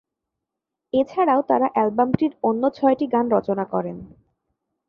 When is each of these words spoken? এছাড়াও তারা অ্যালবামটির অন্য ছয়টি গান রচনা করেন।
এছাড়াও 0.93 1.41
তারা 1.49 1.67
অ্যালবামটির 1.73 2.33
অন্য 2.43 2.63
ছয়টি 2.69 3.05
গান 3.13 3.25
রচনা 3.35 3.65
করেন। 3.65 3.97